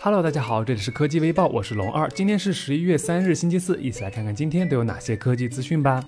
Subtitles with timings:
[0.00, 2.08] Hello，大家好，这里是科技微报，我是龙二。
[2.08, 6.02] 今天是十一月三日，星期四，一起来看看今天都有哪些科技资讯吧。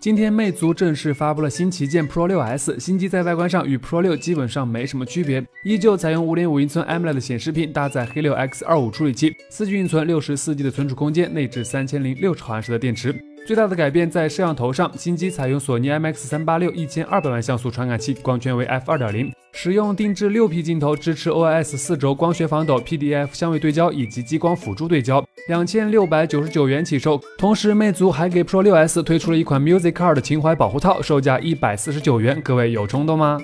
[0.00, 13.14] 今天，魅族正式发布了新旗舰 Pro 6s，新机在外观上与 Pro 6基本上没什么区别，依旧采用5.5英寸 AMOLED 显示屏，搭载黑六 X 二五处理器，4G 运存，64G 的存储空间，内置三千零六十毫安时的电池。
[13.46, 27.20] 最大的改变在摄像头上，新机采用索尼 IMX 三八六一千二百万像素传感器，光圈为 f 二点零，使用定制六 P 镜头，支持 OIS 四轴光学防抖、PDF 相位对焦以及激光辅助对焦，两千六百九十九元起售。
[27.36, 33.38] 同时，魅族还给 Pro 六 S 推出了一款 Music Card 情怀保护套，售价一百四十九元，各位有冲动吗？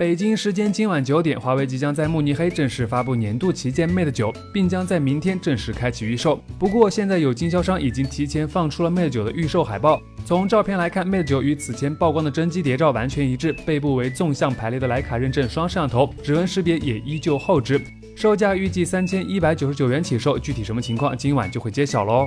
[0.00, 6.42] 北京时间今晚九点，华为即将在慕尼黑正式发布年度旗舰 Mate 九，并将在明天正式开启预售。
[6.58, 10.00] 不过，现在有经销商已经提前放出了 Mate 九的预售海报。
[10.24, 17.78] 从照片来看，Mate 九与此前曝光的真机谍照完全一致，背部为纵向排列的徕卡认证双摄像头，指纹识别也依旧后置。
[18.16, 22.26] 售价预计三千一百九十九元起售，具体什么情况，今晚就会揭晓喽。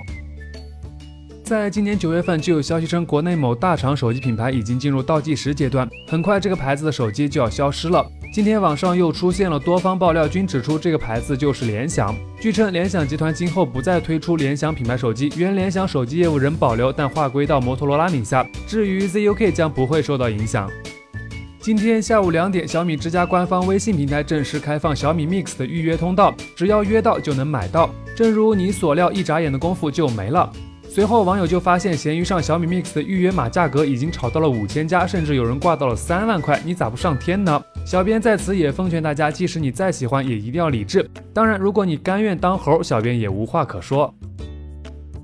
[1.44, 8.06] 在今年九月份，就有消息称，国内某大厂手机品牌已经进入倒计时阶段，很快这个牌子的手机就要消失了。
[8.34, 12.16] 今天网上又出现了多方爆料，均指出这个牌子就是联想。
[12.40, 18.48] 据称，联想集团今后不再推出联想品牌手机，原联想手机业务仍保留，但划归到摩托罗拉名下。
[18.66, 20.72] 至于 ZUK 将不会受到影响。
[21.60, 27.90] 今天下午两点，小米之家官方微信平台正式开放小米 Mix 的预约通道，只要约到就能买到。
[28.16, 30.50] 正如你所料，一眨眼的功夫就没了。
[30.94, 37.60] 随后，网友就发现闲鱼上小米 Mix 的预约码价格已经炒到了五千加，甚至有人挂到了三万块，你咋不上天呢？
[37.84, 41.10] 小编在此也奉劝大家，即使你再喜欢，也一定要理智。
[41.34, 44.14] 当然，如果你甘愿当猴，小编也无话可说。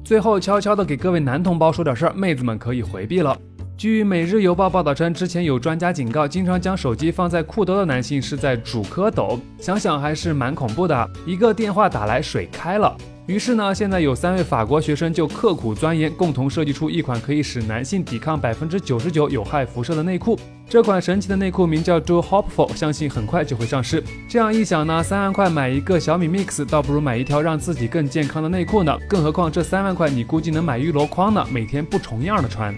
[0.04, 3.38] 最后，悄悄的给各位男同胞说点事儿，妹子们可以回避了。
[3.78, 11.10] 据每日邮报报道称，之前有专家警告，经常将手机放在裤兜的男性是在主蝌蚪，想想还是蛮恐怖的。
[11.28, 12.98] 一个电话打来，水开了。
[13.30, 20.36] 于是呢，现在有三位法国学生就刻苦钻研，共同设计出一款可以使男性抵抗百分之九十九有害辐射的内裤。
[20.68, 24.04] 这款神奇的内裤名叫 Do Hopeful，相信很快就会上市。
[24.28, 28.98] 这样一想呢，三万块买一个小米 Mix，倒不如买一条让自己更健康的内裤呢。
[29.08, 32.76] 更何况这三万块，你估计能买一箩筐呢，每天不重样的穿。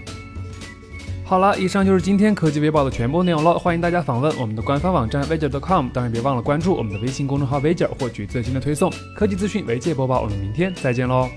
[1.32, 3.58] 好了，以上就是今天科技微报的全部内容了。
[3.58, 8.92] 欢迎大家访问我们的官方网站 v g e r c o m 当然别忘了关注我们的微信公众号 v g e r 获取最新的推送。
[9.16, 11.30] 科技资讯，媒介播报，我们明天再见喽。